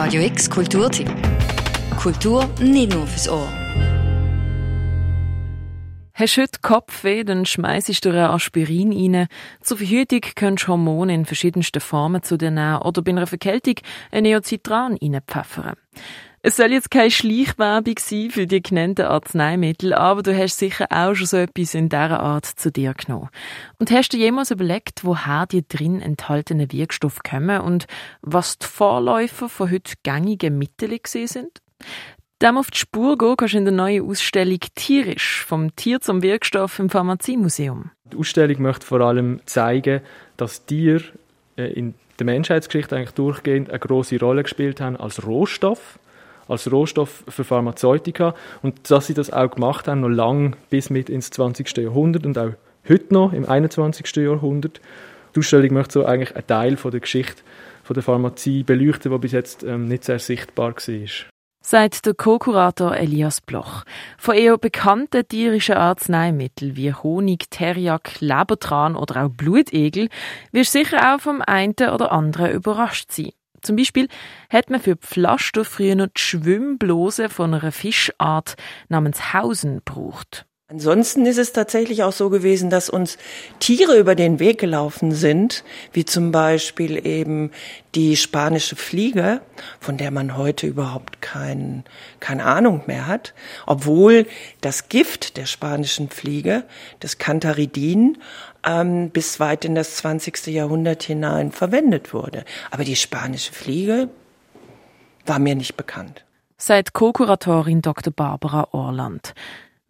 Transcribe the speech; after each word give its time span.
Radio 0.00 0.22
X 0.22 0.48
Kulturtipp. 0.48 1.10
Kultur 2.00 2.48
nicht 2.60 2.94
nur 2.94 3.04
fürs 3.04 3.28
Ohr. 3.28 3.48
Hast 6.14 6.36
du 6.36 6.42
heute 6.42 6.60
Kopfweh, 6.62 7.24
dann 7.24 7.44
schmeißt 7.44 8.04
du 8.04 8.10
ein 8.10 8.16
Aspirin 8.16 8.92
rein. 8.92 9.26
Zur 9.60 9.78
Verhütung 9.78 10.20
kannst 10.36 10.62
du 10.62 10.68
Hormone 10.68 11.12
in 11.12 11.24
verschiedensten 11.26 11.80
Formen 11.80 12.22
zu 12.22 12.38
dir 12.38 12.52
nehmen 12.52 12.78
oder 12.82 13.02
bei 13.02 13.10
einer 13.10 13.26
Verkältung 13.26 13.74
ein 14.12 14.22
Neocitran 14.22 14.98
reinpfeffern. 15.02 15.74
Es 16.48 16.56
soll 16.56 16.72
jetzt 16.72 16.90
keine 16.90 17.10
Schleichwerbung 17.10 17.96
sein 17.98 18.30
für 18.30 18.46
die 18.46 18.62
genannten 18.62 19.04
Arzneimittel, 19.04 19.92
aber 19.92 20.22
du 20.22 20.34
hast 20.34 20.58
sicher 20.58 20.86
auch 20.88 21.12
schon 21.14 21.26
so 21.26 21.36
etwas 21.36 21.74
in 21.74 21.90
dieser 21.90 22.20
Art 22.20 22.46
zu 22.46 22.72
dir 22.72 22.94
genommen. 22.94 23.28
Und 23.78 23.90
hast 23.90 24.14
du 24.14 24.16
jemals 24.16 24.50
überlegt, 24.50 25.04
woher 25.04 25.44
die 25.44 25.68
drin 25.68 26.00
enthaltenen 26.00 26.72
Wirkstoffe 26.72 27.18
kommen 27.22 27.60
und 27.60 27.84
was 28.22 28.56
die 28.56 28.66
Vorläufer 28.66 29.50
von 29.50 29.70
heute 29.70 29.92
gängigen 30.04 30.56
Mitteln 30.56 30.98
sind? 31.04 31.60
Dem 32.40 32.56
auf 32.56 32.70
die 32.70 32.78
Spur 32.78 33.18
gehen 33.18 33.36
kannst 33.36 33.52
du 33.52 33.58
in 33.58 33.66
der 33.66 33.74
neuen 33.74 34.08
Ausstellung 34.08 34.60
Tierisch, 34.74 35.44
vom 35.44 35.76
Tier 35.76 36.00
zum 36.00 36.22
Wirkstoff 36.22 36.78
im 36.78 36.88
Pharmaziemuseum. 36.88 37.90
Die 38.10 38.16
Ausstellung 38.16 38.62
möchte 38.62 38.86
vor 38.86 39.02
allem 39.02 39.42
zeigen, 39.44 40.00
dass 40.38 40.64
Tiere 40.64 41.04
äh, 41.58 41.70
in 41.74 41.92
der 42.18 42.24
Menschheitsgeschichte 42.24 42.96
eigentlich 42.96 43.10
durchgehend 43.10 43.68
eine 43.68 43.78
große 43.78 44.18
Rolle 44.18 44.44
gespielt 44.44 44.80
haben 44.80 44.96
als 44.96 45.26
Rohstoff, 45.26 45.98
als 46.48 46.70
Rohstoff 46.70 47.24
für 47.28 47.44
Pharmazeutika 47.44 48.34
und 48.62 48.90
dass 48.90 49.06
sie 49.06 49.14
das 49.14 49.32
auch 49.32 49.50
gemacht 49.50 49.86
haben, 49.86 50.00
noch 50.00 50.08
lang 50.08 50.56
bis 50.70 50.90
mit 50.90 51.10
ins 51.10 51.30
20. 51.30 51.76
Jahrhundert 51.76 52.26
und 52.26 52.38
auch 52.38 52.52
heute 52.88 53.14
noch 53.14 53.32
im 53.32 53.48
21. 53.48 54.16
Jahrhundert. 54.16 54.80
Die 55.34 55.40
Ausstellung 55.40 55.74
möchte 55.74 55.92
so 55.92 56.04
eigentlich 56.04 56.34
einen 56.34 56.46
Teil 56.46 56.76
von 56.76 56.90
der 56.90 57.00
Geschichte 57.00 57.42
von 57.84 57.94
der 57.94 58.02
Pharmazie 58.02 58.64
beleuchten, 58.64 59.10
der 59.10 59.18
bis 59.18 59.32
jetzt 59.32 59.62
ähm, 59.62 59.86
nicht 59.86 60.04
sehr 60.04 60.18
sichtbar 60.18 60.74
war 60.74 61.28
sagt 61.60 62.06
der 62.06 62.14
Co-Kurator 62.14 62.96
Elias 62.96 63.40
Bloch. 63.42 63.84
Von 64.16 64.36
eher 64.36 64.56
bekannten 64.56 65.26
tierischen 65.28 65.74
Arzneimitteln 65.74 66.76
wie 66.76 66.94
Honig, 66.94 67.50
Teriak, 67.50 68.20
Lebertran 68.20 68.96
oder 68.96 69.24
auch 69.24 69.28
Blutegel 69.28 70.08
wirst 70.50 70.72
sicher 70.72 71.14
auch 71.14 71.20
vom 71.20 71.42
einen 71.42 71.74
oder 71.74 72.12
anderen 72.12 72.52
überrascht 72.52 73.12
sein. 73.12 73.32
Zum 73.62 73.76
Beispiel 73.76 74.08
hat 74.50 74.70
man 74.70 74.80
für 74.80 74.96
Pflaster 74.96 75.64
früher 75.64 75.94
noch 75.94 76.08
die 76.08 76.20
Schwimmblose 76.20 77.28
von 77.28 77.54
einer 77.54 77.72
Fischart 77.72 78.56
namens 78.88 79.32
Hausen 79.32 79.76
gebraucht. 79.76 80.46
Ansonsten 80.70 81.24
ist 81.24 81.38
es 81.38 81.54
tatsächlich 81.54 82.02
auch 82.02 82.12
so 82.12 82.28
gewesen, 82.28 82.68
dass 82.68 82.90
uns 82.90 83.16
Tiere 83.58 83.96
über 83.96 84.14
den 84.14 84.38
Weg 84.38 84.60
gelaufen 84.60 85.12
sind, 85.12 85.64
wie 85.94 86.04
zum 86.04 86.30
Beispiel 86.30 87.06
eben 87.06 87.52
die 87.94 88.18
spanische 88.18 88.76
Fliege, 88.76 89.40
von 89.80 89.96
der 89.96 90.10
man 90.10 90.36
heute 90.36 90.66
überhaupt 90.66 91.22
kein, 91.22 91.84
keine 92.20 92.44
Ahnung 92.44 92.82
mehr 92.86 93.06
hat, 93.06 93.32
obwohl 93.64 94.26
das 94.60 94.90
Gift 94.90 95.38
der 95.38 95.46
spanischen 95.46 96.10
Fliege, 96.10 96.64
das 97.00 97.16
Cantaridin, 97.16 98.18
ähm, 98.62 99.08
bis 99.08 99.40
weit 99.40 99.64
in 99.64 99.74
das 99.74 99.96
20. 99.96 100.48
Jahrhundert 100.48 101.02
hinein 101.02 101.50
verwendet 101.50 102.12
wurde. 102.12 102.44
Aber 102.70 102.84
die 102.84 102.96
spanische 102.96 103.54
Fliege 103.54 104.10
war 105.24 105.38
mir 105.38 105.54
nicht 105.54 105.78
bekannt. 105.78 106.26
Seit 106.58 106.92
Co-Kuratorin 106.92 107.80
Dr. 107.80 108.12
Barbara 108.12 108.68
Orland. 108.72 109.32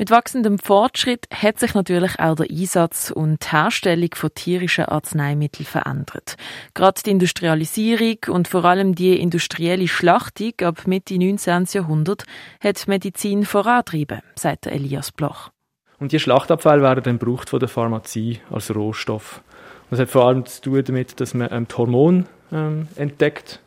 Mit 0.00 0.12
wachsendem 0.12 0.60
Fortschritt 0.60 1.26
hat 1.34 1.58
sich 1.58 1.74
natürlich 1.74 2.20
auch 2.20 2.36
der 2.36 2.46
Einsatz 2.48 3.10
und 3.10 3.50
Herstellung 3.50 4.10
von 4.14 4.30
tierischen 4.32 4.84
Arzneimitteln 4.84 5.66
verändert. 5.66 6.36
Gerade 6.72 7.02
die 7.04 7.10
Industrialisierung 7.10 8.18
und 8.28 8.46
vor 8.46 8.64
allem 8.64 8.94
die 8.94 9.20
industrielle 9.20 9.88
Schlachtung 9.88 10.52
ab 10.62 10.86
Mitte 10.86 11.18
19. 11.18 11.66
Jahrhundert 11.72 12.22
hat 12.62 12.86
Medizin 12.86 13.44
vorantrieben, 13.44 14.20
sagt 14.36 14.68
Elias 14.68 15.10
Bloch. 15.10 15.50
Und 15.98 16.12
die 16.12 16.20
Schlachtabfälle 16.20 16.80
werden 16.80 17.02
dann 17.02 17.18
gebraucht 17.18 17.50
von 17.50 17.58
der 17.58 17.68
Pharmazie 17.68 18.38
als 18.50 18.72
Rohstoff. 18.72 19.42
Das 19.90 19.98
hat 19.98 20.10
vor 20.10 20.28
allem 20.28 20.46
zu 20.46 20.62
tun 20.62 20.84
damit, 20.84 21.18
dass 21.18 21.34
man 21.34 21.48
ähm, 21.50 21.66
die 21.66 21.74
Hormone 21.74 22.26
ähm, 22.52 22.86
entdeckt. 22.94 23.58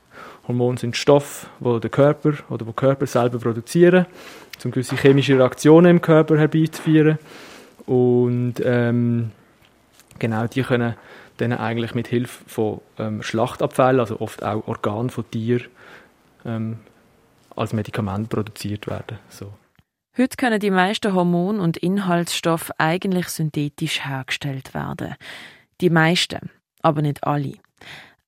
Hormone 0.51 0.77
sind 0.77 0.95
Stoffe, 0.95 1.47
wo 1.59 1.79
der 1.79 1.89
Körper 1.89 2.33
oder 2.49 2.67
wo 2.67 2.71
Körper 2.71 3.07
selber 3.07 3.39
produzieren 3.39 4.05
um 4.65 4.71
gewisse 4.71 4.95
chemische 4.95 5.37
Reaktionen 5.37 5.91
im 5.91 6.01
Körper 6.01 6.37
herbeizuführen. 6.37 7.17
Und 7.85 8.55
ähm, 8.63 9.31
genau, 10.19 10.47
die 10.47 10.63
können 10.63 10.95
dann 11.37 11.53
eigentlich 11.53 11.95
mit 11.95 12.07
Hilfe 12.07 12.43
von 12.47 12.81
ähm, 12.99 13.23
Schlachtabfällen, 13.23 13.99
also 13.99 14.19
oft 14.21 14.43
auch 14.43 14.67
Organen 14.67 15.09
von 15.09 15.29
Tieren, 15.31 15.65
ähm, 16.45 16.79
als 17.55 17.73
Medikament 17.73 18.29
produziert 18.29 18.87
werden. 18.87 19.17
So. 19.29 19.51
Heute 20.17 20.35
können 20.37 20.59
die 20.59 20.71
meisten 20.71 21.13
Hormone 21.13 21.61
und 21.61 21.77
Inhaltsstoffe 21.77 22.71
eigentlich 22.77 23.29
synthetisch 23.29 24.05
hergestellt 24.05 24.73
werden. 24.73 25.15
Die 25.79 25.89
meisten, 25.89 26.51
aber 26.81 27.01
nicht 27.01 27.23
alle. 27.23 27.53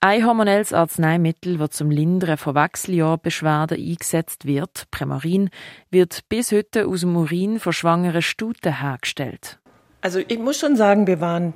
Ein 0.06 0.26
hormonelles 0.26 0.74
Arzneimittel, 0.74 1.58
das 1.58 1.70
zum 1.70 1.90
Lindern 1.90 2.36
von 2.36 2.56
Wechseljahrbeschwerden 2.56 3.78
eingesetzt 3.78 4.44
wird, 4.44 4.92
Premarin, 4.92 5.50
wird 5.92 6.28
bis 6.28 6.52
heute 6.52 6.88
aus 6.88 7.00
dem 7.00 7.16
Urin 7.16 7.58
von 7.58 7.72
schwangeren 7.72 8.22
Stuten 8.22 8.82
hergestellt. 8.82 9.60
Also 10.02 10.20
ich 10.20 10.40
muss 10.40 10.60
schon 10.60 10.76
sagen, 10.76 11.08
wir 11.08 11.22
waren 11.22 11.54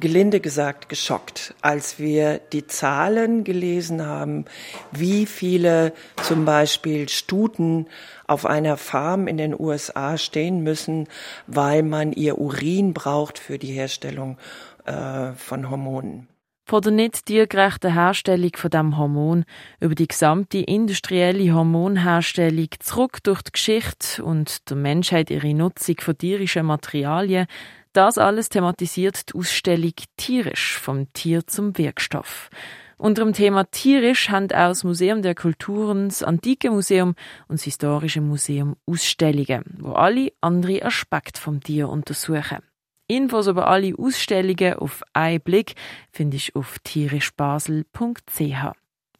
gelinde 0.00 0.40
gesagt 0.40 0.88
geschockt, 0.88 1.54
als 1.60 2.00
wir 2.00 2.38
die 2.38 2.66
Zahlen 2.66 3.44
gelesen 3.44 4.04
haben, 4.04 4.46
wie 4.90 5.24
viele 5.24 5.92
zum 6.20 6.44
Beispiel 6.44 7.08
Stuten 7.08 7.86
auf 8.26 8.44
einer 8.44 8.76
Farm 8.76 9.28
in 9.28 9.36
den 9.36 9.54
USA 9.56 10.18
stehen 10.18 10.64
müssen, 10.64 11.06
weil 11.46 11.84
man 11.84 12.10
ihr 12.10 12.38
Urin 12.38 12.92
braucht 12.92 13.38
für 13.38 13.56
die 13.56 13.70
Herstellung 13.70 14.36
äh, 14.84 15.30
von 15.36 15.70
Hormonen 15.70 16.26
von 16.64 16.80
der 16.80 16.92
nicht 16.92 17.26
tiergerechten 17.26 17.92
Herstellung 17.92 18.52
von 18.56 18.70
dem 18.70 18.96
Hormon 18.96 19.44
über 19.80 19.94
die 19.94 20.08
gesamte 20.08 20.58
industrielle 20.58 21.52
Hormonherstellung 21.52 22.68
zurück 22.80 23.18
durch 23.22 23.42
die 23.42 23.52
Geschichte 23.52 24.24
und 24.24 24.68
der 24.70 24.76
Menschheit 24.76 25.30
ihre 25.30 25.52
Nutzung 25.54 25.96
von 26.00 26.16
tierischen 26.16 26.66
Materialien, 26.66 27.46
das 27.92 28.18
alles 28.18 28.48
thematisiert 28.48 29.30
die 29.30 29.38
Ausstellung 29.38 29.92
Tierisch 30.16 30.78
vom 30.78 31.12
Tier 31.12 31.46
zum 31.46 31.76
Wirkstoff. 31.78 32.50
Unter 32.96 33.24
dem 33.24 33.34
Thema 33.34 33.64
Tierisch 33.70 34.30
haben 34.30 34.46
auch 34.46 34.68
das 34.68 34.84
Museum 34.84 35.20
der 35.20 35.34
Kulturen, 35.34 36.08
das 36.08 36.22
Antike 36.22 36.70
Museum 36.70 37.14
und 37.48 37.58
das 37.58 37.64
Historische 37.64 38.20
Museum 38.20 38.76
Ausstellungen, 38.86 39.64
wo 39.78 39.92
alle 39.92 40.32
andere 40.40 40.82
Aspekte 40.82 41.40
vom 41.40 41.60
Tier 41.60 41.88
untersuchen. 41.88 42.58
Infos 43.06 43.46
über 43.46 43.68
alle 43.68 43.94
Ausstellungen 43.98 44.74
auf 44.74 45.02
einen 45.12 45.40
Blick 45.40 45.74
finde 46.10 46.36
ich 46.36 46.54
auf 46.56 46.78
tierischbasel.ch. 46.84 48.72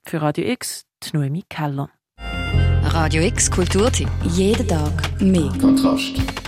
Für 0.06 0.22
Radio 0.22 0.46
X, 0.46 0.84
die 1.02 1.16
Noemi 1.16 1.44
Keller. 1.48 1.90
Radio 2.84 3.22
X 3.22 3.50
Kulturtipp. 3.50 4.08
Jeden 4.22 4.68
Tag 4.68 5.20
mehr. 5.20 5.52
Kontrast. 5.60 6.43